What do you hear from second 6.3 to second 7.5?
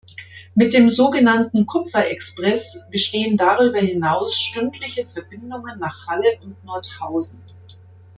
und Nordhausen.